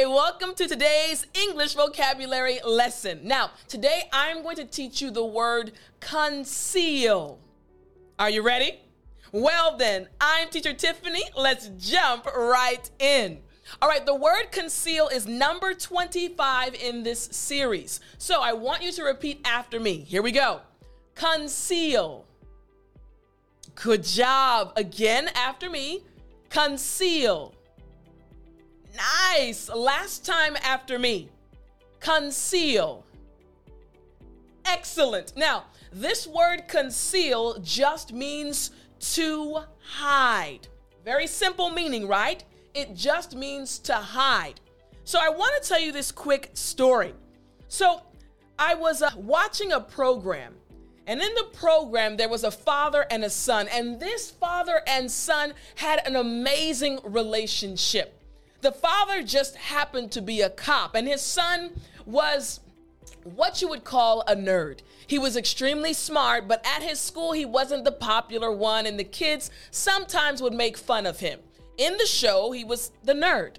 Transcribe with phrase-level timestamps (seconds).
[0.00, 3.20] Hey, welcome to today's English vocabulary lesson.
[3.22, 7.38] Now, today I'm going to teach you the word conceal.
[8.18, 8.80] Are you ready?
[9.30, 11.20] Well, then, I'm teacher Tiffany.
[11.36, 13.40] Let's jump right in.
[13.82, 18.00] All right, the word conceal is number 25 in this series.
[18.16, 19.98] So I want you to repeat after me.
[19.98, 20.62] Here we go.
[21.14, 22.24] Conceal.
[23.74, 24.72] Good job.
[24.76, 26.04] Again, after me.
[26.48, 27.54] Conceal.
[28.96, 29.68] Nice.
[29.68, 31.28] Last time after me.
[32.00, 33.04] Conceal.
[34.64, 35.36] Excellent.
[35.36, 40.68] Now, this word conceal just means to hide.
[41.04, 42.44] Very simple meaning, right?
[42.74, 44.60] It just means to hide.
[45.04, 47.14] So I want to tell you this quick story.
[47.68, 48.02] So
[48.58, 50.54] I was uh, watching a program,
[51.06, 55.10] and in the program, there was a father and a son, and this father and
[55.10, 58.19] son had an amazing relationship.
[58.60, 61.70] The father just happened to be a cop, and his son
[62.04, 62.60] was
[63.24, 64.80] what you would call a nerd.
[65.06, 69.04] He was extremely smart, but at his school, he wasn't the popular one, and the
[69.04, 71.40] kids sometimes would make fun of him.
[71.78, 73.56] In the show, he was the nerd.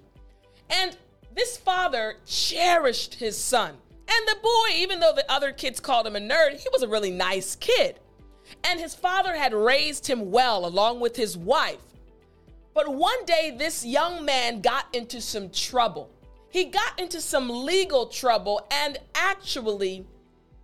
[0.70, 0.96] And
[1.34, 3.74] this father cherished his son.
[4.08, 6.88] And the boy, even though the other kids called him a nerd, he was a
[6.88, 7.98] really nice kid.
[8.64, 11.80] And his father had raised him well along with his wife.
[12.74, 16.10] But one day, this young man got into some trouble.
[16.48, 20.06] He got into some legal trouble, and actually,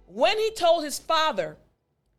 [0.07, 1.57] when he told his father,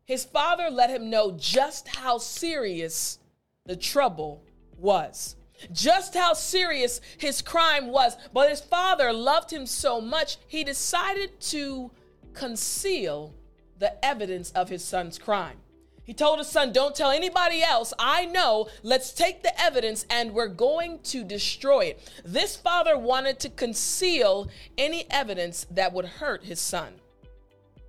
[0.04, 3.18] his father let him know just how serious
[3.66, 4.42] the trouble
[4.76, 5.36] was,
[5.72, 8.16] just how serious his crime was.
[8.32, 11.90] But his father loved him so much, he decided to
[12.32, 13.34] conceal
[13.78, 15.58] the evidence of his son's crime.
[16.04, 17.92] He told his son, Don't tell anybody else.
[17.98, 18.68] I know.
[18.82, 22.10] Let's take the evidence and we're going to destroy it.
[22.24, 26.94] This father wanted to conceal any evidence that would hurt his son.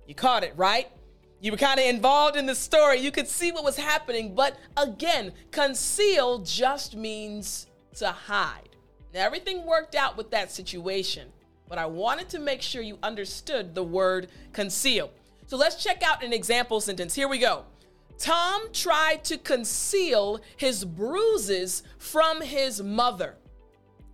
[0.06, 0.88] You caught it, right?
[1.40, 2.98] You were kind of involved in the story.
[2.98, 4.34] You could see what was happening.
[4.34, 8.68] But again, conceal just means to hide.
[9.12, 11.28] Now, everything worked out with that situation,
[11.68, 15.10] but I wanted to make sure you understood the word conceal.
[15.46, 17.14] So let's check out an example sentence.
[17.14, 17.64] Here we go.
[18.22, 23.34] Tom tried to conceal his bruises from his mother.